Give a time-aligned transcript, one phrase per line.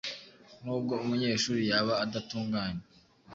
[0.63, 2.83] Nubwo umunyeshuri yaba adatunganye,